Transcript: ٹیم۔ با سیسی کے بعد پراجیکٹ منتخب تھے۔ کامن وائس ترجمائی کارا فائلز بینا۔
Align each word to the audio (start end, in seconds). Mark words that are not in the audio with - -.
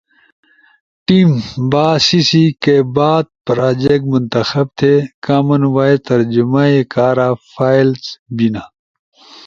ٹیم۔ 1.05 1.29
با 1.71 1.87
سیسی 2.07 2.45
کے 2.63 2.77
بعد 2.97 3.25
پراجیکٹ 3.45 4.03
منتخب 4.13 4.65
تھے۔ 4.79 4.93
کامن 5.25 5.61
وائس 5.75 5.99
ترجمائی 6.09 6.77
کارا 6.93 7.29
فائلز 7.53 8.03
بینا۔ 8.35 8.63